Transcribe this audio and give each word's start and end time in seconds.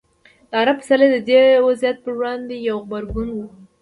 د 0.49 0.51
عرب 0.61 0.77
پسرلی 0.81 1.07
د 1.11 1.17
دې 1.27 1.41
وضعیت 1.67 1.97
پر 2.03 2.13
وړاندې 2.17 2.55
یو 2.69 2.77
غبرګون 2.83 3.29
و. 3.33 3.37